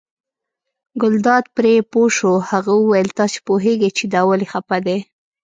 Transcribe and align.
ګلداد 1.01 1.45
پرې 1.55 1.73
پوه 1.91 2.07
شو، 2.17 2.33
هغه 2.49 2.71
وویل 2.81 3.09
تاسې 3.19 3.37
پوهېږئ 3.47 3.89
چې 3.97 4.03
دا 4.13 4.21
ولې 4.29 4.47
خپه 4.53 4.77
دی. 4.85 4.97